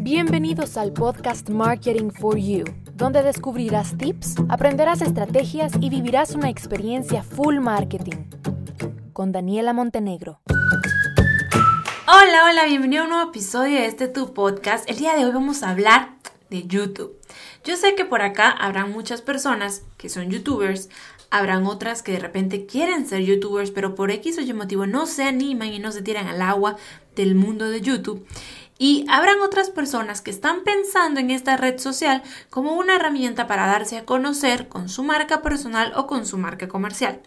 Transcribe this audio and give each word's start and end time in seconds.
Bienvenidos 0.00 0.76
al 0.76 0.92
podcast 0.92 1.48
Marketing 1.48 2.10
for 2.10 2.36
You, 2.36 2.64
donde 2.94 3.22
descubrirás 3.22 3.96
tips, 3.96 4.34
aprenderás 4.50 5.00
estrategias 5.00 5.72
y 5.80 5.88
vivirás 5.88 6.34
una 6.34 6.50
experiencia 6.50 7.22
full 7.22 7.58
marketing. 7.58 8.26
Con 9.14 9.32
Daniela 9.32 9.72
Montenegro. 9.72 10.40
Hola, 12.06 12.44
hola, 12.50 12.66
bienvenido 12.66 13.02
a 13.02 13.04
un 13.04 13.12
nuevo 13.12 13.30
episodio 13.30 13.76
de 13.76 13.86
este 13.86 14.08
tu 14.08 14.34
podcast. 14.34 14.88
El 14.90 14.98
día 14.98 15.16
de 15.16 15.24
hoy 15.24 15.32
vamos 15.32 15.62
a 15.62 15.70
hablar 15.70 16.16
de 16.50 16.66
YouTube. 16.66 17.18
Yo 17.64 17.76
sé 17.76 17.94
que 17.94 18.04
por 18.04 18.20
acá 18.20 18.50
habrán 18.50 18.92
muchas 18.92 19.22
personas 19.22 19.84
que 19.96 20.10
son 20.10 20.28
youtubers, 20.28 20.90
habrán 21.30 21.66
otras 21.66 22.02
que 22.02 22.12
de 22.12 22.18
repente 22.18 22.66
quieren 22.66 23.06
ser 23.06 23.22
youtubers, 23.22 23.70
pero 23.70 23.94
por 23.94 24.10
X 24.10 24.36
o 24.36 24.42
Y 24.42 24.52
motivo 24.52 24.86
no 24.86 25.06
se 25.06 25.24
animan 25.24 25.72
y 25.72 25.78
no 25.78 25.92
se 25.92 26.02
tiran 26.02 26.26
al 26.26 26.42
agua 26.42 26.76
del 27.16 27.34
mundo 27.34 27.70
de 27.70 27.80
YouTube. 27.80 28.26
Y 28.78 29.06
habrán 29.08 29.40
otras 29.40 29.70
personas 29.70 30.20
que 30.20 30.30
están 30.30 30.64
pensando 30.64 31.20
en 31.20 31.30
esta 31.30 31.56
red 31.56 31.78
social 31.78 32.22
como 32.50 32.74
una 32.74 32.96
herramienta 32.96 33.46
para 33.46 33.66
darse 33.66 33.98
a 33.98 34.04
conocer 34.04 34.68
con 34.68 34.88
su 34.88 35.04
marca 35.04 35.42
personal 35.42 35.92
o 35.96 36.06
con 36.06 36.26
su 36.26 36.38
marca 36.38 36.68
comercial. 36.68 37.20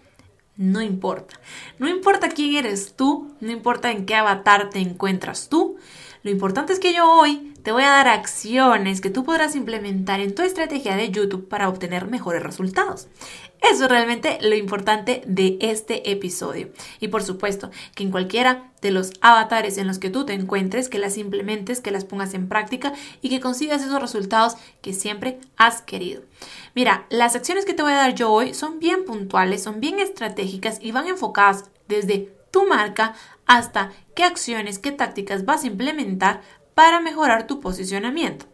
No 0.57 0.81
importa. 0.81 1.39
No 1.77 1.87
importa 1.87 2.29
quién 2.29 2.55
eres 2.55 2.95
tú, 2.95 3.31
no 3.39 3.51
importa 3.51 3.91
en 3.91 4.05
qué 4.05 4.15
avatar 4.15 4.69
te 4.69 4.79
encuentras 4.79 5.49
tú. 5.49 5.77
Lo 6.23 6.31
importante 6.31 6.73
es 6.73 6.79
que 6.79 6.93
yo 6.93 7.11
hoy 7.11 7.53
te 7.63 7.71
voy 7.71 7.83
a 7.83 7.89
dar 7.89 8.07
acciones 8.07 9.01
que 9.01 9.09
tú 9.09 9.23
podrás 9.23 9.55
implementar 9.55 10.19
en 10.19 10.33
tu 10.33 10.41
estrategia 10.41 10.95
de 10.95 11.11
YouTube 11.11 11.47
para 11.47 11.69
obtener 11.69 12.07
mejores 12.07 12.41
resultados. 12.41 13.07
Eso 13.61 13.85
es 13.85 13.89
realmente 13.89 14.37
lo 14.41 14.55
importante 14.55 15.21
de 15.25 15.57
este 15.59 16.11
episodio. 16.11 16.69
Y 16.99 17.09
por 17.09 17.23
supuesto, 17.23 17.69
que 17.95 18.03
en 18.03 18.11
cualquiera 18.11 18.71
de 18.81 18.91
los 18.91 19.11
avatares 19.19 19.77
en 19.77 19.87
los 19.87 19.99
que 19.99 20.09
tú 20.09 20.25
te 20.25 20.33
encuentres, 20.33 20.89
que 20.89 20.99
las 20.99 21.17
implementes, 21.17 21.81
que 21.81 21.91
las 21.91 22.05
pongas 22.05 22.33
en 22.33 22.47
práctica 22.47 22.93
y 23.21 23.29
que 23.29 23.39
consigas 23.39 23.81
esos 23.81 24.01
resultados 24.01 24.55
que 24.81 24.93
siempre 24.93 25.39
has 25.57 25.81
querido. 25.81 26.21
Mira, 26.75 27.05
las 27.09 27.35
acciones 27.35 27.65
que 27.65 27.73
te 27.73 27.83
voy 27.83 27.91
a 27.91 27.97
dar 27.97 28.15
yo 28.15 28.31
hoy 28.31 28.53
son 28.53 28.79
bien 28.79 29.05
puntuales, 29.05 29.63
son 29.63 29.79
bien 29.79 29.99
estratégicas 29.99 30.79
y 30.81 30.91
van 30.91 31.07
enfocadas 31.07 31.65
desde 31.87 32.36
tu 32.51 32.67
marca 32.67 33.13
hasta 33.45 33.91
qué 34.15 34.23
acciones, 34.23 34.79
qué 34.79 34.91
tácticas 34.91 35.45
vas 35.45 35.63
a 35.63 35.67
implementar 35.67 36.41
para 36.77 36.99
mejorar 36.99 37.47
tu 37.47 37.59
posicionamiento. 37.59 38.45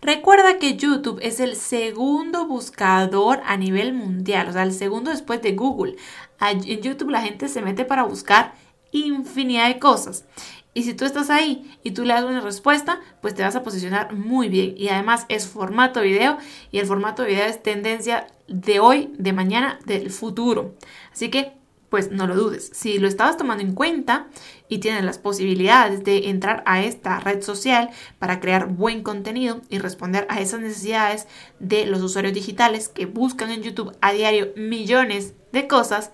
Recuerda 0.00 0.58
que 0.58 0.76
YouTube 0.76 1.18
es 1.20 1.40
el 1.40 1.56
segundo 1.56 2.46
buscador 2.46 3.40
a 3.44 3.56
nivel 3.56 3.92
mundial, 3.92 4.48
o 4.48 4.52
sea, 4.52 4.62
el 4.62 4.72
segundo 4.72 5.10
después 5.10 5.42
de 5.42 5.52
Google. 5.56 5.96
En 6.40 6.62
YouTube 6.62 7.10
la 7.10 7.22
gente 7.22 7.48
se 7.48 7.60
mete 7.60 7.84
para 7.84 8.04
buscar 8.04 8.54
infinidad 8.92 9.66
de 9.66 9.80
cosas. 9.80 10.26
Y 10.74 10.84
si 10.84 10.94
tú 10.94 11.04
estás 11.04 11.28
ahí 11.28 11.76
y 11.82 11.90
tú 11.90 12.04
le 12.04 12.14
das 12.14 12.24
una 12.24 12.40
respuesta, 12.40 13.00
pues 13.20 13.34
te 13.34 13.42
vas 13.42 13.56
a 13.56 13.62
posicionar 13.62 14.14
muy 14.14 14.48
bien. 14.48 14.74
Y 14.76 14.88
además 14.88 15.26
es 15.28 15.48
formato 15.48 16.02
video 16.02 16.38
y 16.70 16.78
el 16.78 16.86
formato 16.86 17.24
video 17.24 17.46
es 17.46 17.62
tendencia 17.62 18.28
de 18.46 18.80
hoy, 18.80 19.12
de 19.18 19.32
mañana, 19.32 19.80
del 19.86 20.10
futuro. 20.10 20.76
Así 21.12 21.30
que 21.30 21.52
pues 21.92 22.10
no 22.10 22.26
lo 22.26 22.34
dudes. 22.34 22.70
Si 22.72 22.96
lo 22.96 23.06
estabas 23.06 23.36
tomando 23.36 23.62
en 23.62 23.74
cuenta 23.74 24.28
y 24.66 24.78
tienes 24.78 25.04
las 25.04 25.18
posibilidades 25.18 26.02
de 26.04 26.30
entrar 26.30 26.62
a 26.64 26.82
esta 26.82 27.20
red 27.20 27.42
social 27.42 27.90
para 28.18 28.40
crear 28.40 28.66
buen 28.66 29.02
contenido 29.02 29.60
y 29.68 29.76
responder 29.76 30.26
a 30.30 30.40
esas 30.40 30.60
necesidades 30.60 31.26
de 31.58 31.84
los 31.84 32.00
usuarios 32.00 32.32
digitales 32.32 32.88
que 32.88 33.04
buscan 33.04 33.50
en 33.50 33.62
YouTube 33.62 33.94
a 34.00 34.10
diario 34.14 34.52
millones 34.56 35.34
de 35.52 35.68
cosas, 35.68 36.12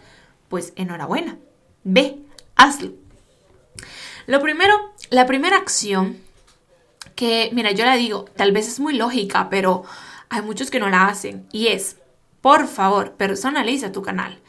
pues 0.49 0.73
enhorabuena. 0.75 1.39
Ve, 1.85 2.19
hazlo. 2.57 2.95
Lo 4.27 4.41
primero, 4.41 4.75
la 5.11 5.27
primera 5.27 5.59
acción 5.59 6.17
que, 7.15 7.51
mira, 7.53 7.71
yo 7.71 7.85
la 7.85 7.95
digo, 7.95 8.25
tal 8.35 8.51
vez 8.51 8.67
es 8.67 8.81
muy 8.81 8.97
lógica, 8.97 9.49
pero 9.49 9.85
hay 10.29 10.43
muchos 10.43 10.73
que 10.73 10.81
no 10.81 10.89
la 10.89 11.07
hacen 11.07 11.47
y 11.53 11.69
es, 11.69 11.99
por 12.41 12.67
favor, 12.67 13.13
personaliza 13.13 13.93
tu 13.93 14.03
canal. 14.03 14.41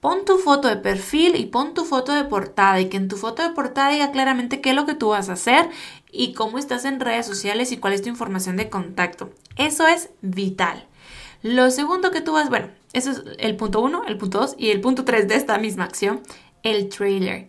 Pon 0.00 0.24
tu 0.24 0.38
foto 0.38 0.68
de 0.68 0.76
perfil 0.76 1.34
y 1.34 1.46
pon 1.46 1.74
tu 1.74 1.84
foto 1.84 2.12
de 2.12 2.24
portada 2.24 2.80
y 2.80 2.88
que 2.88 2.96
en 2.96 3.08
tu 3.08 3.16
foto 3.16 3.42
de 3.42 3.50
portada 3.50 3.90
diga 3.90 4.12
claramente 4.12 4.60
qué 4.60 4.70
es 4.70 4.76
lo 4.76 4.86
que 4.86 4.94
tú 4.94 5.08
vas 5.08 5.28
a 5.28 5.32
hacer 5.32 5.68
y 6.12 6.34
cómo 6.34 6.58
estás 6.58 6.84
en 6.84 7.00
redes 7.00 7.26
sociales 7.26 7.72
y 7.72 7.78
cuál 7.78 7.94
es 7.94 8.02
tu 8.02 8.08
información 8.08 8.56
de 8.56 8.70
contacto. 8.70 9.30
Eso 9.56 9.88
es 9.88 10.10
vital. 10.20 10.86
Lo 11.42 11.70
segundo 11.70 12.10
que 12.10 12.20
tú 12.20 12.32
vas, 12.32 12.48
bueno, 12.48 12.68
eso 12.92 13.10
es 13.10 13.22
el 13.38 13.56
punto 13.56 13.80
uno, 13.80 14.04
el 14.06 14.18
punto 14.18 14.38
dos 14.38 14.54
y 14.56 14.70
el 14.70 14.80
punto 14.80 15.04
tres 15.04 15.26
de 15.26 15.34
esta 15.34 15.58
misma 15.58 15.84
acción, 15.84 16.22
el 16.62 16.88
trailer. 16.88 17.48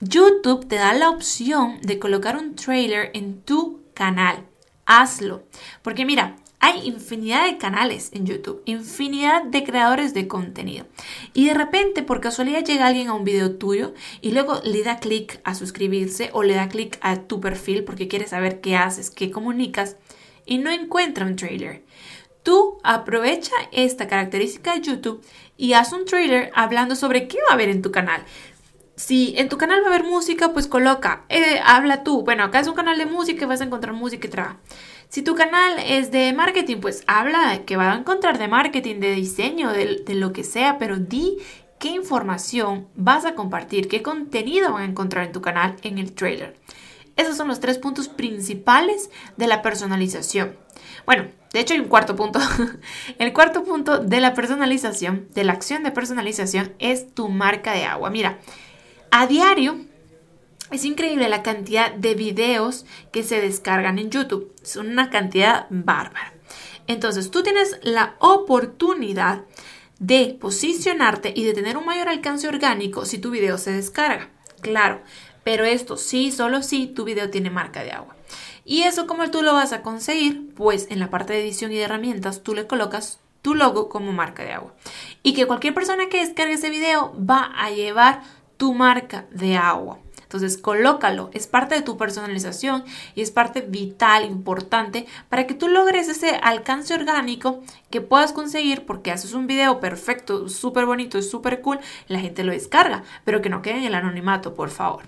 YouTube 0.00 0.66
te 0.66 0.76
da 0.76 0.92
la 0.92 1.10
opción 1.10 1.80
de 1.82 1.98
colocar 1.98 2.36
un 2.36 2.54
trailer 2.54 3.10
en 3.14 3.42
tu 3.42 3.80
canal. 3.94 4.44
Hazlo. 4.84 5.44
Porque 5.82 6.04
mira, 6.04 6.36
hay 6.60 6.86
infinidad 6.86 7.46
de 7.46 7.58
canales 7.58 8.10
en 8.12 8.26
YouTube, 8.26 8.62
infinidad 8.64 9.44
de 9.44 9.64
creadores 9.64 10.14
de 10.14 10.28
contenido. 10.28 10.86
Y 11.36 11.44
de 11.44 11.52
repente, 11.52 12.02
por 12.02 12.22
casualidad, 12.22 12.64
llega 12.64 12.86
alguien 12.86 13.08
a 13.08 13.12
un 13.12 13.24
video 13.24 13.56
tuyo 13.56 13.92
y 14.22 14.30
luego 14.30 14.62
le 14.64 14.82
da 14.82 15.00
clic 15.00 15.38
a 15.44 15.54
suscribirse 15.54 16.30
o 16.32 16.42
le 16.42 16.54
da 16.54 16.70
clic 16.70 16.96
a 17.02 17.24
tu 17.24 17.42
perfil 17.42 17.84
porque 17.84 18.08
quiere 18.08 18.26
saber 18.26 18.62
qué 18.62 18.74
haces, 18.74 19.10
qué 19.10 19.30
comunicas 19.30 19.96
y 20.46 20.56
no 20.56 20.70
encuentra 20.70 21.26
un 21.26 21.36
trailer. 21.36 21.84
Tú 22.42 22.78
aprovecha 22.82 23.52
esta 23.70 24.08
característica 24.08 24.72
de 24.72 24.80
YouTube 24.80 25.22
y 25.58 25.74
haz 25.74 25.92
un 25.92 26.06
trailer 26.06 26.50
hablando 26.54 26.96
sobre 26.96 27.28
qué 27.28 27.36
va 27.36 27.50
a 27.50 27.52
haber 27.52 27.68
en 27.68 27.82
tu 27.82 27.92
canal. 27.92 28.24
Si 28.94 29.34
en 29.36 29.50
tu 29.50 29.58
canal 29.58 29.82
va 29.82 29.88
a 29.88 29.94
haber 29.94 30.04
música, 30.04 30.54
pues 30.54 30.66
coloca, 30.66 31.26
eh, 31.28 31.60
habla 31.62 32.02
tú. 32.02 32.22
Bueno, 32.22 32.44
acá 32.44 32.60
es 32.60 32.66
un 32.66 32.74
canal 32.74 32.96
de 32.96 33.04
música 33.04 33.44
y 33.44 33.46
vas 33.46 33.60
a 33.60 33.64
encontrar 33.64 33.92
música 33.92 34.26
y 34.26 34.30
trabajo. 34.30 34.56
Si 35.08 35.22
tu 35.22 35.34
canal 35.34 35.78
es 35.78 36.10
de 36.10 36.32
marketing, 36.32 36.78
pues 36.78 37.04
habla 37.06 37.64
que 37.64 37.76
va 37.76 37.92
a 37.92 37.96
encontrar 37.96 38.38
de 38.38 38.48
marketing, 38.48 39.00
de 39.00 39.12
diseño, 39.12 39.72
de, 39.72 40.02
lo 40.14 40.32
que 40.32 40.44
sea, 40.44 40.78
pero 40.78 40.96
di 40.96 41.38
qué 41.78 41.88
información 41.88 42.88
vas 42.96 43.24
a 43.24 43.34
compartir, 43.34 43.88
qué 43.88 44.02
contenido 44.02 44.72
van 44.72 44.82
a 44.82 44.86
encontrar 44.86 45.26
en 45.26 45.32
tu 45.32 45.40
canal 45.40 45.76
en 45.82 45.98
el 45.98 46.12
trailer. 46.12 46.56
Esos 47.16 47.36
son 47.36 47.48
los 47.48 47.60
tres 47.60 47.78
puntos 47.78 48.08
principales 48.08 49.10
de 49.36 49.46
la 49.46 49.62
personalización. 49.62 50.56
Bueno, 51.06 51.28
de 51.52 51.60
hecho 51.60 51.72
hay 51.72 51.80
un 51.80 51.88
cuarto 51.88 52.14
punto. 52.14 52.40
el 53.18 53.32
cuarto 53.32 53.64
punto 53.64 53.98
de 53.98 54.20
la 54.20 54.34
personalización, 54.34 55.28
de 55.32 55.44
la 55.44 55.52
acción 55.52 55.82
de 55.82 55.92
personalización, 55.92 56.74
es 56.78 57.14
tu 57.14 57.28
marca 57.28 57.72
de 57.72 57.84
agua. 57.84 58.10
Mira, 58.10 58.38
a 59.10 59.26
diario 59.26 59.78
es 60.70 60.84
increíble 60.84 61.28
la 61.28 61.42
cantidad 61.42 61.92
de 61.92 62.14
videos 62.14 62.86
que 63.12 63.22
se 63.22 63.40
descargan 63.40 63.98
en 63.98 64.10
YouTube. 64.10 64.52
Es 64.62 64.76
una 64.76 65.10
cantidad 65.10 65.66
bárbara. 65.70 66.34
Entonces, 66.86 67.30
tú 67.30 67.42
tienes 67.42 67.78
la 67.82 68.16
oportunidad 68.18 69.42
de 69.98 70.36
posicionarte 70.40 71.32
y 71.34 71.44
de 71.44 71.54
tener 71.54 71.76
un 71.76 71.86
mayor 71.86 72.08
alcance 72.08 72.48
orgánico 72.48 73.04
si 73.04 73.18
tu 73.18 73.30
video 73.30 73.58
se 73.58 73.72
descarga. 73.72 74.30
Claro, 74.60 75.02
pero 75.44 75.64
esto 75.64 75.96
sí, 75.96 76.30
solo 76.30 76.62
si 76.62 76.86
tu 76.86 77.04
video 77.04 77.30
tiene 77.30 77.50
marca 77.50 77.82
de 77.82 77.92
agua. 77.92 78.16
¿Y 78.64 78.82
eso 78.82 79.06
cómo 79.06 79.30
tú 79.30 79.42
lo 79.42 79.52
vas 79.52 79.72
a 79.72 79.82
conseguir? 79.82 80.52
Pues 80.54 80.88
en 80.90 80.98
la 80.98 81.10
parte 81.10 81.32
de 81.32 81.42
edición 81.42 81.72
y 81.72 81.76
de 81.76 81.82
herramientas 81.82 82.42
tú 82.42 82.54
le 82.54 82.66
colocas 82.66 83.20
tu 83.42 83.54
logo 83.54 83.88
como 83.88 84.12
marca 84.12 84.42
de 84.42 84.52
agua. 84.52 84.74
Y 85.22 85.34
que 85.34 85.46
cualquier 85.46 85.72
persona 85.72 86.08
que 86.08 86.18
descargue 86.18 86.54
ese 86.54 86.70
video 86.70 87.14
va 87.18 87.52
a 87.56 87.70
llevar 87.70 88.22
tu 88.56 88.74
marca 88.74 89.26
de 89.30 89.56
agua. 89.56 90.00
Entonces, 90.26 90.58
colócalo, 90.58 91.30
es 91.32 91.46
parte 91.46 91.76
de 91.76 91.82
tu 91.82 91.96
personalización 91.96 92.84
y 93.14 93.22
es 93.22 93.30
parte 93.30 93.60
vital, 93.60 94.24
importante, 94.24 95.06
para 95.28 95.46
que 95.46 95.54
tú 95.54 95.68
logres 95.68 96.08
ese 96.08 96.30
alcance 96.42 96.94
orgánico 96.94 97.62
que 97.90 98.00
puedas 98.00 98.32
conseguir 98.32 98.86
porque 98.86 99.12
haces 99.12 99.34
un 99.34 99.46
video 99.46 99.78
perfecto, 99.78 100.48
súper 100.48 100.84
bonito 100.84 101.22
súper 101.22 101.60
cool, 101.60 101.78
la 102.08 102.18
gente 102.18 102.42
lo 102.42 102.50
descarga, 102.50 103.04
pero 103.24 103.40
que 103.40 103.48
no 103.48 103.62
quede 103.62 103.78
en 103.78 103.84
el 103.84 103.94
anonimato, 103.94 104.54
por 104.54 104.70
favor. 104.70 105.04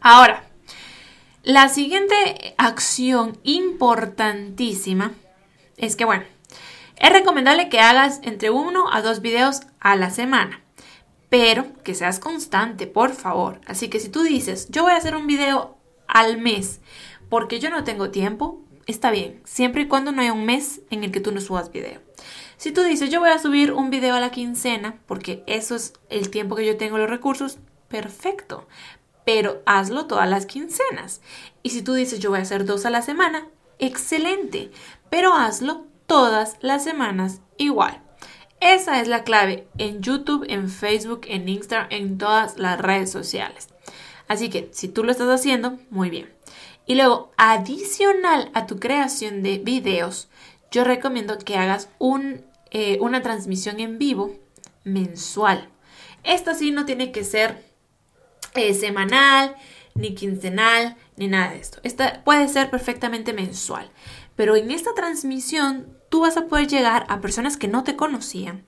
Ahora, 0.00 0.42
la 1.44 1.68
siguiente 1.68 2.54
acción 2.58 3.38
importantísima 3.44 5.12
es 5.76 5.94
que, 5.94 6.04
bueno, 6.04 6.24
es 6.96 7.12
recomendable 7.12 7.68
que 7.68 7.78
hagas 7.78 8.18
entre 8.24 8.50
uno 8.50 8.92
a 8.92 9.00
dos 9.00 9.20
videos 9.20 9.60
a 9.78 9.94
la 9.94 10.10
semana 10.10 10.60
pero 11.28 11.66
que 11.84 11.94
seas 11.94 12.20
constante, 12.20 12.86
por 12.86 13.12
favor. 13.12 13.60
Así 13.66 13.88
que 13.88 14.00
si 14.00 14.08
tú 14.08 14.22
dices, 14.22 14.68
yo 14.70 14.82
voy 14.82 14.92
a 14.92 14.96
hacer 14.96 15.16
un 15.16 15.26
video 15.26 15.76
al 16.06 16.38
mes 16.38 16.80
porque 17.28 17.60
yo 17.60 17.70
no 17.70 17.84
tengo 17.84 18.10
tiempo, 18.10 18.60
está 18.86 19.10
bien, 19.10 19.40
siempre 19.44 19.82
y 19.82 19.88
cuando 19.88 20.12
no 20.12 20.22
haya 20.22 20.32
un 20.32 20.46
mes 20.46 20.80
en 20.90 21.04
el 21.04 21.12
que 21.12 21.20
tú 21.20 21.32
no 21.32 21.40
subas 21.40 21.70
video. 21.70 22.00
Si 22.56 22.72
tú 22.72 22.82
dices, 22.82 23.10
yo 23.10 23.20
voy 23.20 23.30
a 23.30 23.38
subir 23.38 23.72
un 23.72 23.90
video 23.90 24.14
a 24.14 24.20
la 24.20 24.30
quincena 24.30 24.98
porque 25.06 25.44
eso 25.46 25.76
es 25.76 25.92
el 26.08 26.30
tiempo 26.30 26.56
que 26.56 26.66
yo 26.66 26.76
tengo 26.76 26.98
los 26.98 27.10
recursos, 27.10 27.58
perfecto, 27.88 28.66
pero 29.24 29.62
hazlo 29.66 30.06
todas 30.06 30.28
las 30.28 30.46
quincenas. 30.46 31.20
Y 31.62 31.70
si 31.70 31.82
tú 31.82 31.92
dices, 31.94 32.18
yo 32.18 32.30
voy 32.30 32.38
a 32.38 32.42
hacer 32.42 32.64
dos 32.64 32.86
a 32.86 32.90
la 32.90 33.02
semana, 33.02 33.46
excelente, 33.78 34.70
pero 35.10 35.34
hazlo 35.34 35.84
todas 36.06 36.56
las 36.60 36.82
semanas 36.82 37.42
igual. 37.58 38.02
Esa 38.60 39.00
es 39.00 39.08
la 39.08 39.22
clave 39.22 39.68
en 39.78 40.02
YouTube, 40.02 40.44
en 40.48 40.68
Facebook, 40.68 41.22
en 41.28 41.48
Instagram, 41.48 41.88
en 41.90 42.18
todas 42.18 42.58
las 42.58 42.80
redes 42.80 43.10
sociales. 43.10 43.68
Así 44.26 44.50
que 44.50 44.68
si 44.72 44.88
tú 44.88 45.04
lo 45.04 45.12
estás 45.12 45.28
haciendo, 45.28 45.78
muy 45.90 46.10
bien. 46.10 46.32
Y 46.86 46.94
luego, 46.94 47.32
adicional 47.36 48.50
a 48.54 48.66
tu 48.66 48.78
creación 48.78 49.42
de 49.42 49.58
videos, 49.58 50.28
yo 50.70 50.84
recomiendo 50.84 51.38
que 51.38 51.56
hagas 51.56 51.88
un, 51.98 52.44
eh, 52.70 52.98
una 53.00 53.22
transmisión 53.22 53.78
en 53.80 53.98
vivo 53.98 54.34
mensual. 54.84 55.68
Esta 56.24 56.54
sí 56.54 56.70
no 56.70 56.84
tiene 56.84 57.12
que 57.12 57.24
ser 57.24 57.62
eh, 58.54 58.74
semanal, 58.74 59.54
ni 59.94 60.14
quincenal, 60.14 60.96
ni 61.16 61.28
nada 61.28 61.52
de 61.52 61.58
esto. 61.58 61.78
Esta 61.82 62.24
puede 62.24 62.48
ser 62.48 62.70
perfectamente 62.70 63.32
mensual. 63.32 63.90
Pero 64.36 64.56
en 64.56 64.70
esta 64.70 64.94
transmisión 64.94 65.97
tú 66.08 66.20
vas 66.20 66.36
a 66.36 66.46
poder 66.46 66.68
llegar 66.68 67.06
a 67.08 67.20
personas 67.20 67.56
que 67.56 67.68
no 67.68 67.84
te 67.84 67.96
conocían 67.96 68.64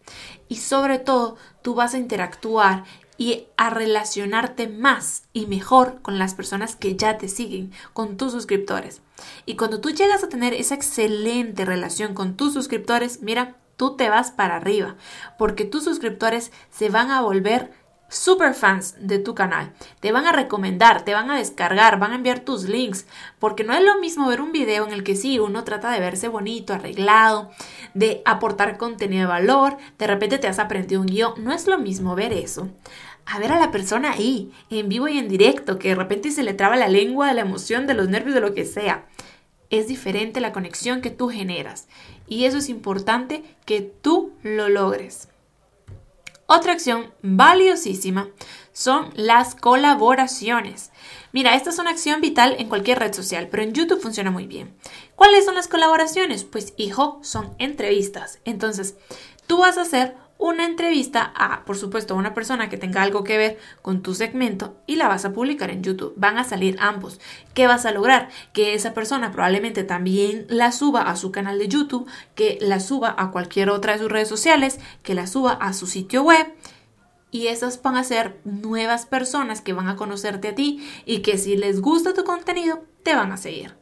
y 0.48 0.56
sobre 0.56 0.98
todo 0.98 1.36
tú 1.62 1.74
vas 1.74 1.94
a 1.94 1.98
interactuar 1.98 2.84
y 3.16 3.48
a 3.58 3.68
relacionarte 3.68 4.66
más 4.66 5.24
y 5.34 5.44
mejor 5.44 6.00
con 6.00 6.18
las 6.18 6.34
personas 6.34 6.74
que 6.74 6.96
ya 6.96 7.18
te 7.18 7.28
siguen, 7.28 7.70
con 7.92 8.16
tus 8.16 8.32
suscriptores. 8.32 9.02
Y 9.44 9.56
cuando 9.56 9.80
tú 9.80 9.90
llegas 9.90 10.24
a 10.24 10.30
tener 10.30 10.54
esa 10.54 10.74
excelente 10.74 11.66
relación 11.66 12.14
con 12.14 12.34
tus 12.36 12.54
suscriptores, 12.54 13.20
mira, 13.20 13.56
tú 13.76 13.96
te 13.96 14.08
vas 14.08 14.30
para 14.30 14.56
arriba, 14.56 14.96
porque 15.38 15.66
tus 15.66 15.84
suscriptores 15.84 16.50
se 16.70 16.88
van 16.88 17.10
a 17.10 17.20
volver 17.20 17.70
super 18.10 18.54
fans 18.54 18.96
de 19.00 19.18
tu 19.18 19.34
canal. 19.34 19.72
Te 20.00 20.12
van 20.12 20.26
a 20.26 20.32
recomendar, 20.32 21.04
te 21.04 21.14
van 21.14 21.30
a 21.30 21.38
descargar, 21.38 21.98
van 21.98 22.12
a 22.12 22.16
enviar 22.16 22.40
tus 22.40 22.64
links, 22.64 23.06
porque 23.38 23.64
no 23.64 23.72
es 23.72 23.82
lo 23.82 23.98
mismo 23.98 24.28
ver 24.28 24.42
un 24.42 24.52
video 24.52 24.86
en 24.86 24.92
el 24.92 25.04
que 25.04 25.16
sí, 25.16 25.38
uno 25.38 25.64
trata 25.64 25.90
de 25.90 26.00
verse 26.00 26.28
bonito, 26.28 26.74
arreglado, 26.74 27.50
de 27.94 28.20
aportar 28.24 28.76
contenido 28.76 29.22
de 29.22 29.28
valor, 29.28 29.78
de 29.98 30.06
repente 30.06 30.38
te 30.38 30.48
has 30.48 30.58
aprendido 30.58 31.00
un 31.00 31.06
guion, 31.06 31.34
no 31.38 31.52
es 31.52 31.66
lo 31.66 31.78
mismo 31.78 32.14
ver 32.14 32.32
eso. 32.32 32.68
A 33.26 33.38
ver 33.38 33.52
a 33.52 33.60
la 33.60 33.70
persona 33.70 34.12
ahí, 34.12 34.52
en 34.70 34.88
vivo 34.88 35.06
y 35.06 35.18
en 35.18 35.28
directo, 35.28 35.78
que 35.78 35.90
de 35.90 35.94
repente 35.94 36.32
se 36.32 36.42
le 36.42 36.52
traba 36.52 36.74
la 36.76 36.88
lengua 36.88 37.28
de 37.28 37.34
la 37.34 37.42
emoción, 37.42 37.86
de 37.86 37.94
los 37.94 38.08
nervios, 38.08 38.34
de 38.34 38.40
lo 38.40 38.54
que 38.54 38.64
sea. 38.64 39.06
Es 39.70 39.86
diferente 39.86 40.40
la 40.40 40.52
conexión 40.52 41.00
que 41.00 41.10
tú 41.10 41.28
generas. 41.28 41.86
Y 42.26 42.44
eso 42.44 42.58
es 42.58 42.68
importante 42.68 43.44
que 43.66 43.82
tú 43.82 44.32
lo 44.42 44.68
logres. 44.68 45.28
Otra 46.52 46.72
acción 46.72 47.14
valiosísima 47.22 48.28
son 48.72 49.12
las 49.14 49.54
colaboraciones. 49.54 50.90
Mira, 51.30 51.54
esta 51.54 51.70
es 51.70 51.78
una 51.78 51.90
acción 51.90 52.20
vital 52.20 52.56
en 52.58 52.68
cualquier 52.68 52.98
red 52.98 53.14
social, 53.14 53.46
pero 53.48 53.62
en 53.62 53.72
YouTube 53.72 54.00
funciona 54.00 54.32
muy 54.32 54.48
bien. 54.48 54.74
¿Cuáles 55.14 55.44
son 55.44 55.54
las 55.54 55.68
colaboraciones? 55.68 56.42
Pues, 56.42 56.74
hijo, 56.76 57.20
son 57.22 57.54
entrevistas. 57.58 58.40
Entonces, 58.44 58.96
tú 59.46 59.58
vas 59.58 59.78
a 59.78 59.82
hacer 59.82 60.16
una 60.40 60.64
entrevista 60.64 61.32
a, 61.36 61.64
por 61.64 61.76
supuesto, 61.76 62.16
una 62.16 62.34
persona 62.34 62.70
que 62.70 62.78
tenga 62.78 63.02
algo 63.02 63.22
que 63.22 63.36
ver 63.36 63.58
con 63.82 64.02
tu 64.02 64.14
segmento 64.14 64.74
y 64.86 64.96
la 64.96 65.06
vas 65.06 65.24
a 65.26 65.32
publicar 65.32 65.70
en 65.70 65.82
YouTube. 65.82 66.14
Van 66.16 66.38
a 66.38 66.44
salir 66.44 66.76
ambos. 66.80 67.20
¿Qué 67.52 67.66
vas 67.66 67.84
a 67.84 67.92
lograr? 67.92 68.30
Que 68.54 68.74
esa 68.74 68.94
persona 68.94 69.30
probablemente 69.32 69.84
también 69.84 70.46
la 70.48 70.72
suba 70.72 71.02
a 71.02 71.16
su 71.16 71.30
canal 71.30 71.58
de 71.58 71.68
YouTube, 71.68 72.08
que 72.34 72.58
la 72.60 72.80
suba 72.80 73.14
a 73.18 73.30
cualquier 73.30 73.68
otra 73.68 73.92
de 73.92 73.98
sus 73.98 74.10
redes 74.10 74.28
sociales, 74.28 74.80
que 75.02 75.14
la 75.14 75.26
suba 75.26 75.52
a 75.52 75.74
su 75.74 75.86
sitio 75.86 76.22
web. 76.22 76.46
Y 77.30 77.48
esas 77.48 77.80
van 77.82 77.96
a 77.96 78.02
ser 78.02 78.40
nuevas 78.44 79.06
personas 79.06 79.60
que 79.60 79.74
van 79.74 79.88
a 79.88 79.96
conocerte 79.96 80.48
a 80.48 80.54
ti 80.54 80.84
y 81.04 81.18
que 81.20 81.38
si 81.38 81.56
les 81.56 81.80
gusta 81.80 82.14
tu 82.14 82.24
contenido, 82.24 82.82
te 83.04 83.14
van 83.14 83.30
a 83.30 83.36
seguir. 83.36 83.79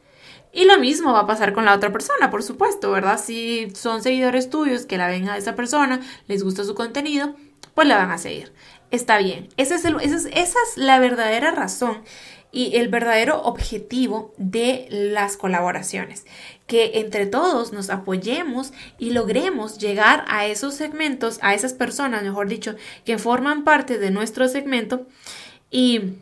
Y 0.51 0.65
lo 0.65 0.79
mismo 0.79 1.13
va 1.13 1.21
a 1.21 1.27
pasar 1.27 1.53
con 1.53 1.65
la 1.65 1.75
otra 1.75 1.91
persona, 1.91 2.31
por 2.31 2.41
supuesto, 2.43 2.91
¿verdad? 2.91 3.19
Si 3.23 3.71
son 3.75 4.01
seguidores 4.01 4.49
tuyos 4.49 4.85
que 4.85 4.97
la 4.97 5.07
ven 5.07 5.29
a 5.29 5.37
esa 5.37 5.55
persona, 5.55 5.99
les 6.27 6.43
gusta 6.43 6.63
su 6.63 6.73
contenido, 6.73 7.35
pues 7.75 7.87
la 7.87 7.97
van 7.97 8.11
a 8.11 8.17
seguir. 8.17 8.51
Está 8.91 9.19
bien. 9.19 9.49
Es, 9.57 9.71
esa 9.71 10.29
es 10.33 10.77
la 10.77 10.99
verdadera 10.99 11.51
razón 11.51 12.03
y 12.51 12.75
el 12.77 12.87
verdadero 12.87 13.41
objetivo 13.43 14.33
de 14.37 14.87
las 14.89 15.37
colaboraciones. 15.37 16.25
Que 16.65 16.99
entre 16.99 17.27
todos 17.27 17.71
nos 17.71 17.89
apoyemos 17.89 18.73
y 18.97 19.11
logremos 19.11 19.77
llegar 19.77 20.25
a 20.27 20.47
esos 20.47 20.73
segmentos, 20.73 21.39
a 21.41 21.53
esas 21.53 21.73
personas, 21.73 22.23
mejor 22.23 22.47
dicho, 22.47 22.75
que 23.05 23.19
forman 23.19 23.63
parte 23.63 23.99
de 23.99 24.11
nuestro 24.11 24.47
segmento 24.47 25.05
y 25.69 26.15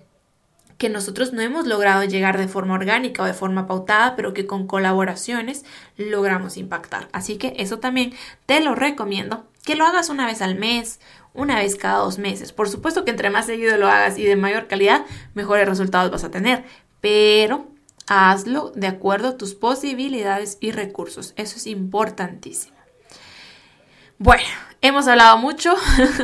que 0.78 0.90
nosotros 0.90 1.34
no 1.34 1.42
hemos 1.42 1.66
logrado 1.66 2.04
llegar 2.04 2.38
de 2.38 2.48
forma 2.48 2.76
orgánica 2.76 3.24
o 3.24 3.26
de 3.26 3.34
forma 3.34 3.68
pautada, 3.68 4.16
pero 4.16 4.34
que 4.34 4.46
con 4.46 4.68
colaboraciones 4.68 5.66
logramos 5.98 6.58
impactar. 6.58 7.08
Así 7.12 7.38
que 7.38 7.54
eso 7.58 7.80
también 7.80 8.14
te 8.46 8.60
lo 8.60 8.76
recomiendo, 8.76 9.48
que 9.64 9.76
lo 9.76 9.86
hagas 9.86 10.10
una 10.10 10.28
vez 10.28 10.42
al 10.42 10.56
mes, 10.56 11.00
una 11.34 11.56
vez 11.56 11.76
cada 11.76 11.98
dos 11.98 12.20
meses. 12.20 12.54
Por 12.54 12.70
supuesto 12.70 13.06
que 13.06 13.12
entre 13.12 13.30
más 13.30 13.48
seguido 13.48 13.78
lo 13.78 13.88
hagas 13.88 14.18
y 14.18 14.24
de 14.24 14.36
mayor 14.36 14.68
calidad, 14.68 15.06
mejores 15.34 15.68
resultados 15.68 16.12
vas 16.12 16.24
a 16.24 16.32
tener, 16.32 16.64
pero 17.02 17.68
hazlo 18.08 18.72
de 18.76 18.88
acuerdo 18.88 19.30
a 19.30 19.38
tus 19.38 19.56
posibilidades 19.56 20.58
y 20.62 20.72
recursos. 20.72 21.34
Eso 21.38 21.58
es 21.58 21.66
importantísimo. 21.68 22.78
Bueno, 24.20 24.46
hemos 24.82 25.08
hablado 25.08 25.38
mucho 25.38 25.76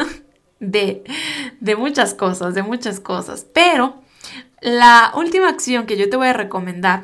de, 0.60 1.04
de 1.60 1.76
muchas 1.76 2.14
cosas, 2.14 2.54
de 2.54 2.64
muchas 2.64 3.00
cosas, 3.00 3.46
pero 3.52 4.03
la 4.64 5.12
última 5.16 5.50
acción 5.50 5.86
que 5.86 5.98
yo 5.98 6.10
te 6.10 6.16
voy 6.16 6.28
a 6.28 6.34
recomendar 6.34 7.04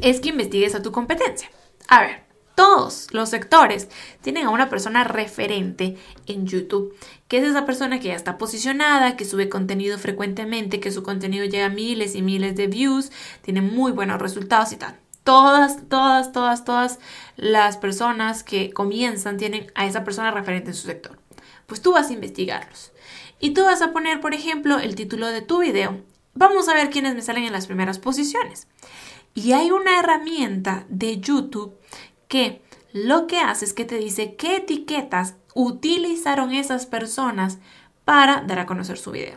es 0.00 0.20
que 0.20 0.30
investigues 0.30 0.74
a 0.74 0.82
tu 0.82 0.90
competencia. 0.90 1.48
A 1.86 2.00
ver, 2.00 2.24
todos 2.56 3.06
los 3.12 3.28
sectores 3.28 3.88
tienen 4.22 4.44
a 4.44 4.50
una 4.50 4.68
persona 4.68 5.04
referente 5.04 5.96
en 6.26 6.48
YouTube, 6.48 6.96
que 7.28 7.38
es 7.38 7.44
esa 7.44 7.64
persona 7.64 8.00
que 8.00 8.08
ya 8.08 8.16
está 8.16 8.38
posicionada, 8.38 9.16
que 9.16 9.24
sube 9.24 9.48
contenido 9.48 9.98
frecuentemente, 9.98 10.80
que 10.80 10.90
su 10.90 11.04
contenido 11.04 11.44
llega 11.44 11.66
a 11.66 11.70
miles 11.70 12.16
y 12.16 12.22
miles 12.22 12.56
de 12.56 12.66
views, 12.66 13.12
tiene 13.42 13.60
muy 13.62 13.92
buenos 13.92 14.20
resultados 14.20 14.72
y 14.72 14.78
tal. 14.78 14.96
Todas, 15.22 15.88
todas, 15.88 16.32
todas, 16.32 16.64
todas 16.64 16.98
las 17.36 17.76
personas 17.76 18.42
que 18.42 18.72
comienzan 18.72 19.36
tienen 19.36 19.70
a 19.76 19.86
esa 19.86 20.02
persona 20.02 20.32
referente 20.32 20.70
en 20.70 20.76
su 20.76 20.88
sector. 20.88 21.20
Pues 21.68 21.82
tú 21.82 21.92
vas 21.92 22.10
a 22.10 22.14
investigarlos. 22.14 22.90
Y 23.38 23.50
tú 23.50 23.62
vas 23.62 23.80
a 23.80 23.92
poner, 23.92 24.20
por 24.20 24.34
ejemplo, 24.34 24.80
el 24.80 24.96
título 24.96 25.28
de 25.28 25.42
tu 25.42 25.60
video 25.60 26.02
Vamos 26.38 26.68
a 26.68 26.74
ver 26.74 26.88
quiénes 26.88 27.16
me 27.16 27.22
salen 27.22 27.42
en 27.42 27.52
las 27.52 27.66
primeras 27.66 27.98
posiciones. 27.98 28.68
Y 29.34 29.54
hay 29.54 29.72
una 29.72 29.98
herramienta 29.98 30.86
de 30.88 31.18
YouTube 31.18 31.74
que 32.28 32.62
lo 32.92 33.26
que 33.26 33.40
hace 33.40 33.64
es 33.64 33.72
que 33.72 33.84
te 33.84 33.96
dice 33.96 34.36
qué 34.36 34.58
etiquetas 34.58 35.34
utilizaron 35.56 36.52
esas 36.52 36.86
personas 36.86 37.58
para 38.04 38.42
dar 38.42 38.60
a 38.60 38.66
conocer 38.66 38.98
su 38.98 39.10
video. 39.10 39.36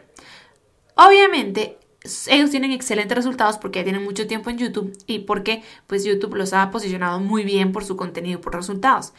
Obviamente, 0.94 1.80
ellos 2.27 2.51
tienen 2.51 2.69
excelentes 2.69 3.18
resultados 3.18 3.57
porque 3.57 3.80
ya 3.80 3.83
tienen 3.83 4.03
mucho 4.03 4.27
tiempo 4.27 4.51
en 4.51 4.59
YouTube 4.59 4.95
y 5.07 5.19
porque 5.19 5.63
pues 5.88 6.03
YouTube 6.03 6.36
los 6.36 6.53
ha 6.53 6.69
posicionado 6.69 7.20
muy 7.20 7.43
bien 7.43 7.72
por 7.72 7.84
su 7.84 7.98
contenido 7.98 8.38
y 8.38 8.43
por 8.43 8.53
resultados. 8.53 9.13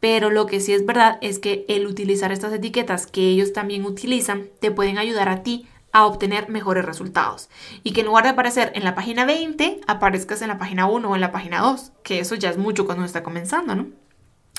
Pero 0.00 0.30
lo 0.30 0.46
que 0.46 0.58
sí 0.58 0.72
es 0.72 0.84
verdad 0.84 1.18
es 1.20 1.38
que 1.38 1.64
el 1.68 1.86
utilizar 1.86 2.32
estas 2.32 2.52
etiquetas 2.52 3.06
que 3.06 3.28
ellos 3.28 3.52
también 3.52 3.84
utilizan 3.84 4.48
te 4.58 4.72
pueden 4.72 4.98
ayudar 4.98 5.28
a 5.28 5.44
ti 5.44 5.68
a 5.92 6.06
obtener 6.06 6.48
mejores 6.48 6.84
resultados. 6.84 7.48
Y 7.82 7.92
que 7.92 8.00
en 8.00 8.06
lugar 8.06 8.24
de 8.24 8.30
aparecer 8.30 8.72
en 8.74 8.84
la 8.84 8.94
página 8.94 9.24
20, 9.24 9.80
aparezcas 9.86 10.42
en 10.42 10.48
la 10.48 10.58
página 10.58 10.86
1 10.86 11.08
o 11.08 11.14
en 11.14 11.20
la 11.20 11.32
página 11.32 11.60
2, 11.60 11.92
que 12.02 12.20
eso 12.20 12.34
ya 12.34 12.50
es 12.50 12.58
mucho 12.58 12.86
cuando 12.86 13.00
uno 13.00 13.06
está 13.06 13.22
comenzando, 13.22 13.74
¿no? 13.74 13.88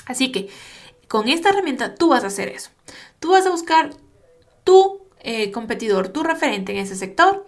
Así 0.06 0.32
que 0.32 0.48
con 1.08 1.28
esta 1.28 1.50
herramienta 1.50 1.94
tú 1.94 2.08
vas 2.08 2.24
a 2.24 2.28
hacer 2.28 2.48
eso. 2.48 2.70
Tú 3.20 3.32
vas 3.32 3.46
a 3.46 3.50
buscar 3.50 3.90
tu 4.64 5.02
eh, 5.20 5.50
competidor, 5.50 6.08
tu 6.08 6.22
referente 6.22 6.72
en 6.72 6.78
ese 6.78 6.96
sector, 6.96 7.46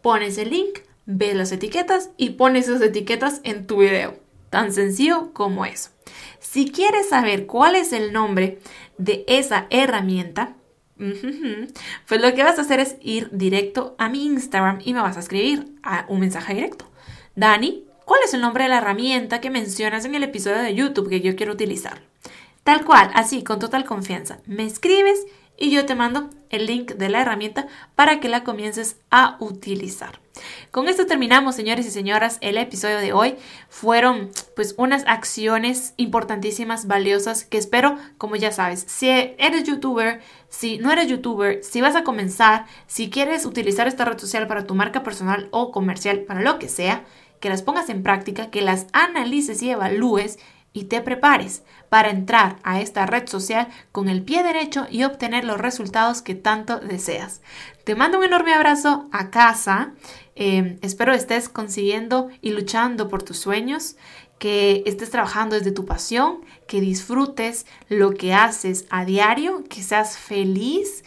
pones 0.00 0.38
el 0.38 0.50
link, 0.50 0.80
ves 1.06 1.34
las 1.34 1.52
etiquetas 1.52 2.10
y 2.16 2.30
pones 2.30 2.68
esas 2.68 2.82
etiquetas 2.82 3.40
en 3.44 3.66
tu 3.66 3.78
video. 3.78 4.16
Tan 4.50 4.72
sencillo 4.72 5.32
como 5.32 5.64
eso. 5.64 5.90
Si 6.40 6.70
quieres 6.70 7.08
saber 7.08 7.46
cuál 7.46 7.74
es 7.74 7.92
el 7.92 8.12
nombre 8.12 8.58
de 8.98 9.24
esa 9.26 9.66
herramienta, 9.70 10.56
pues 12.06 12.20
lo 12.20 12.34
que 12.34 12.42
vas 12.42 12.58
a 12.58 12.62
hacer 12.62 12.80
es 12.80 12.96
ir 13.00 13.28
directo 13.32 13.94
a 13.98 14.08
mi 14.08 14.24
Instagram 14.24 14.80
y 14.84 14.94
me 14.94 15.00
vas 15.00 15.16
a 15.16 15.20
escribir 15.20 15.74
a 15.82 16.06
un 16.08 16.20
mensaje 16.20 16.54
directo. 16.54 16.90
Dani, 17.34 17.84
¿cuál 18.04 18.20
es 18.24 18.34
el 18.34 18.40
nombre 18.40 18.64
de 18.64 18.70
la 18.70 18.78
herramienta 18.78 19.40
que 19.40 19.50
mencionas 19.50 20.04
en 20.04 20.14
el 20.14 20.22
episodio 20.22 20.58
de 20.58 20.74
YouTube 20.74 21.08
que 21.08 21.20
yo 21.20 21.36
quiero 21.36 21.52
utilizar? 21.52 22.02
Tal 22.64 22.84
cual, 22.84 23.10
así, 23.14 23.42
con 23.42 23.58
total 23.58 23.84
confianza. 23.84 24.38
Me 24.46 24.64
escribes 24.64 25.26
y 25.56 25.70
yo 25.70 25.86
te 25.86 25.94
mando 25.94 26.30
el 26.52 26.66
link 26.66 26.92
de 26.92 27.08
la 27.08 27.22
herramienta 27.22 27.66
para 27.96 28.20
que 28.20 28.28
la 28.28 28.44
comiences 28.44 28.96
a 29.10 29.36
utilizar. 29.40 30.20
Con 30.70 30.88
esto 30.88 31.06
terminamos, 31.06 31.56
señores 31.56 31.86
y 31.86 31.90
señoras, 31.90 32.38
el 32.40 32.56
episodio 32.56 32.98
de 32.98 33.12
hoy. 33.12 33.34
Fueron 33.68 34.30
pues 34.56 34.74
unas 34.78 35.04
acciones 35.06 35.94
importantísimas, 35.96 36.86
valiosas, 36.86 37.44
que 37.44 37.58
espero, 37.58 37.96
como 38.18 38.36
ya 38.36 38.52
sabes, 38.52 38.84
si 38.86 39.08
eres 39.08 39.64
youtuber, 39.64 40.20
si 40.48 40.78
no 40.78 40.90
eres 40.90 41.08
youtuber, 41.08 41.62
si 41.62 41.80
vas 41.80 41.96
a 41.96 42.04
comenzar, 42.04 42.66
si 42.86 43.10
quieres 43.10 43.44
utilizar 43.44 43.88
esta 43.88 44.04
red 44.04 44.18
social 44.18 44.46
para 44.46 44.66
tu 44.66 44.74
marca 44.74 45.02
personal 45.02 45.48
o 45.50 45.72
comercial, 45.72 46.20
para 46.20 46.40
lo 46.40 46.58
que 46.58 46.68
sea, 46.68 47.04
que 47.40 47.48
las 47.48 47.62
pongas 47.62 47.88
en 47.88 48.02
práctica, 48.02 48.50
que 48.50 48.62
las 48.62 48.86
analices 48.92 49.62
y 49.62 49.70
evalúes 49.70 50.38
y 50.72 50.84
te 50.84 51.00
prepares 51.00 51.62
para 51.88 52.10
entrar 52.10 52.56
a 52.62 52.80
esta 52.80 53.06
red 53.06 53.28
social 53.28 53.68
con 53.92 54.08
el 54.08 54.22
pie 54.22 54.42
derecho 54.42 54.86
y 54.90 55.04
obtener 55.04 55.44
los 55.44 55.58
resultados 55.58 56.22
que 56.22 56.34
tanto 56.34 56.78
deseas. 56.78 57.42
Te 57.84 57.94
mando 57.94 58.18
un 58.18 58.24
enorme 58.24 58.54
abrazo 58.54 59.08
a 59.12 59.30
casa. 59.30 59.92
Em, 60.34 60.78
espero 60.80 61.12
estés 61.12 61.48
consiguiendo 61.48 62.28
y 62.40 62.52
luchando 62.52 63.08
por 63.08 63.22
tus 63.22 63.38
sueños, 63.38 63.96
que 64.38 64.82
estés 64.86 65.10
trabajando 65.10 65.54
desde 65.54 65.70
tu 65.70 65.84
pasión, 65.84 66.40
que 66.66 66.80
disfrutes 66.80 67.66
lo 67.88 68.14
que 68.14 68.34
haces 68.34 68.86
a 68.90 69.04
diario, 69.04 69.62
que 69.68 69.82
seas 69.82 70.18
feliz 70.18 71.04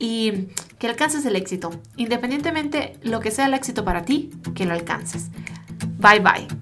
y 0.00 0.48
que 0.80 0.88
alcances 0.88 1.24
el 1.26 1.36
éxito. 1.36 1.70
Independientemente 1.96 2.98
lo 3.02 3.20
que 3.20 3.30
sea 3.30 3.46
el 3.46 3.54
éxito 3.54 3.84
para 3.84 4.04
ti, 4.04 4.30
que 4.56 4.64
lo 4.64 4.72
alcances. 4.72 5.28
Bye 5.98 6.18
bye. 6.18 6.61